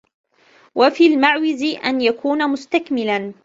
[0.75, 3.33] وَفِي الْمُعْوِزِ أَنْ يَكُونَ مُسْتَكْمِلًا